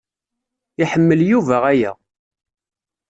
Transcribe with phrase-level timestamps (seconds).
[0.83, 1.91] Iḥemmel Yuba aya.